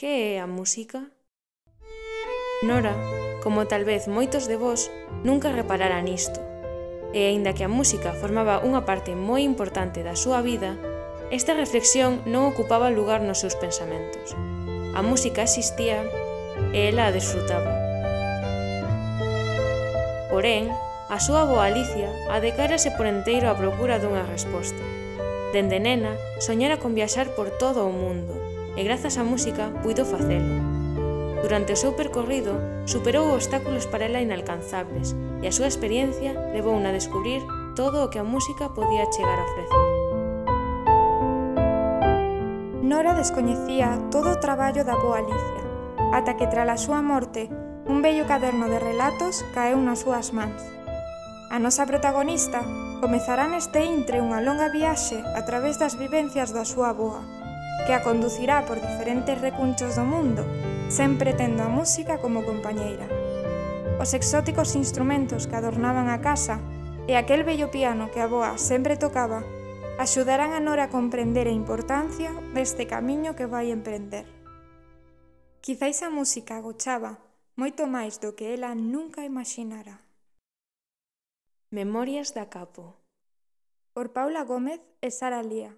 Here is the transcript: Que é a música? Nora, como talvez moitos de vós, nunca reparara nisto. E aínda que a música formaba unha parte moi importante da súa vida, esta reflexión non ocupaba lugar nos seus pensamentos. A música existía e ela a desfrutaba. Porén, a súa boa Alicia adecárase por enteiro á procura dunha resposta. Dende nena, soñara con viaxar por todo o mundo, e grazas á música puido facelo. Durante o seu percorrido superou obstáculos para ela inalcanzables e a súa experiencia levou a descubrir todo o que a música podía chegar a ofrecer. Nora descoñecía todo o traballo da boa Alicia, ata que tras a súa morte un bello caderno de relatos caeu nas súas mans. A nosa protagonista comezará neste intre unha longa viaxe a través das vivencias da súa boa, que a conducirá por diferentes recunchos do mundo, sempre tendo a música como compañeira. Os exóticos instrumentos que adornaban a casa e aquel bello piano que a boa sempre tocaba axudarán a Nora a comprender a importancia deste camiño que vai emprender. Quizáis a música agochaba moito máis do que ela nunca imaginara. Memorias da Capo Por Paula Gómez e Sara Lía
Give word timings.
Que 0.00 0.32
é 0.32 0.40
a 0.40 0.46
música? 0.46 1.12
Nora, 2.62 2.96
como 3.44 3.68
talvez 3.68 4.08
moitos 4.08 4.48
de 4.48 4.56
vós, 4.56 4.88
nunca 5.28 5.52
reparara 5.52 6.00
nisto. 6.00 6.40
E 7.12 7.28
aínda 7.28 7.52
que 7.52 7.68
a 7.68 7.68
música 7.68 8.16
formaba 8.16 8.64
unha 8.64 8.88
parte 8.88 9.12
moi 9.12 9.44
importante 9.44 10.00
da 10.00 10.16
súa 10.16 10.40
vida, 10.40 10.80
esta 11.28 11.52
reflexión 11.52 12.24
non 12.24 12.48
ocupaba 12.48 12.88
lugar 12.88 13.20
nos 13.20 13.44
seus 13.44 13.60
pensamentos. 13.60 14.32
A 14.96 15.04
música 15.04 15.44
existía 15.44 16.00
e 16.72 16.88
ela 16.88 17.04
a 17.04 17.12
desfrutaba. 17.12 17.68
Porén, 20.32 20.72
a 21.12 21.20
súa 21.20 21.44
boa 21.44 21.68
Alicia 21.68 22.08
adecárase 22.32 22.88
por 22.88 23.04
enteiro 23.04 23.52
á 23.52 23.54
procura 23.60 24.00
dunha 24.00 24.24
resposta. 24.24 24.80
Dende 25.52 25.76
nena, 25.76 26.16
soñara 26.40 26.80
con 26.80 26.96
viaxar 26.96 27.36
por 27.36 27.52
todo 27.60 27.84
o 27.84 27.92
mundo, 27.92 28.49
e 28.76 28.80
grazas 28.84 29.18
á 29.18 29.24
música 29.24 29.70
puido 29.82 30.04
facelo. 30.04 30.60
Durante 31.40 31.72
o 31.72 31.80
seu 31.80 31.96
percorrido 31.96 32.52
superou 32.84 33.32
obstáculos 33.32 33.88
para 33.88 34.04
ela 34.04 34.20
inalcanzables 34.20 35.16
e 35.40 35.48
a 35.48 35.54
súa 35.54 35.72
experiencia 35.72 36.36
levou 36.52 36.76
a 36.76 36.92
descubrir 36.92 37.40
todo 37.72 38.04
o 38.04 38.10
que 38.12 38.20
a 38.20 38.28
música 38.28 38.68
podía 38.76 39.08
chegar 39.08 39.38
a 39.40 39.46
ofrecer. 39.48 39.84
Nora 42.84 43.14
descoñecía 43.16 43.96
todo 44.12 44.36
o 44.36 44.40
traballo 44.42 44.84
da 44.84 44.98
boa 45.00 45.24
Alicia, 45.24 45.64
ata 46.12 46.36
que 46.36 46.50
tras 46.50 46.68
a 46.68 46.76
súa 46.76 47.00
morte 47.00 47.48
un 47.88 48.02
bello 48.04 48.28
caderno 48.28 48.68
de 48.68 48.78
relatos 48.78 49.40
caeu 49.56 49.80
nas 49.80 50.04
súas 50.04 50.36
mans. 50.36 50.60
A 51.50 51.58
nosa 51.58 51.88
protagonista 51.88 52.60
comezará 53.00 53.48
neste 53.48 53.80
intre 53.80 54.20
unha 54.20 54.44
longa 54.44 54.68
viaxe 54.68 55.16
a 55.34 55.42
través 55.48 55.80
das 55.80 55.96
vivencias 55.96 56.52
da 56.52 56.68
súa 56.68 56.92
boa, 56.92 57.24
que 57.86 57.92
a 57.92 58.02
conducirá 58.02 58.64
por 58.66 58.80
diferentes 58.80 59.40
recunchos 59.40 59.96
do 59.96 60.04
mundo, 60.04 60.44
sempre 60.88 61.32
tendo 61.32 61.62
a 61.62 61.68
música 61.68 62.18
como 62.18 62.44
compañeira. 62.44 63.08
Os 64.00 64.14
exóticos 64.14 64.76
instrumentos 64.76 65.46
que 65.46 65.56
adornaban 65.56 66.08
a 66.08 66.20
casa 66.20 66.58
e 67.06 67.16
aquel 67.16 67.44
bello 67.44 67.68
piano 67.68 68.08
que 68.08 68.20
a 68.20 68.30
boa 68.30 68.56
sempre 68.56 68.96
tocaba 68.96 69.44
axudarán 70.00 70.56
a 70.56 70.60
Nora 70.64 70.88
a 70.88 70.92
comprender 70.92 71.44
a 71.44 71.52
importancia 71.52 72.32
deste 72.56 72.88
camiño 72.88 73.36
que 73.36 73.44
vai 73.44 73.68
emprender. 73.68 74.24
Quizáis 75.60 76.00
a 76.00 76.08
música 76.08 76.56
agochaba 76.56 77.20
moito 77.60 77.84
máis 77.84 78.16
do 78.16 78.32
que 78.32 78.56
ela 78.56 78.72
nunca 78.72 79.20
imaginara. 79.28 80.00
Memorias 81.68 82.32
da 82.32 82.48
Capo 82.48 82.96
Por 83.92 84.16
Paula 84.16 84.48
Gómez 84.48 84.80
e 85.04 85.12
Sara 85.12 85.44
Lía 85.44 85.76